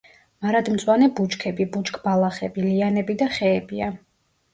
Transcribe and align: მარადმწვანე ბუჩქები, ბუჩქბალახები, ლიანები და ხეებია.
მარადმწვანე 0.43 1.09
ბუჩქები, 1.19 1.67
ბუჩქბალახები, 1.75 2.65
ლიანები 2.69 3.17
და 3.21 3.29
ხეებია. 3.37 3.91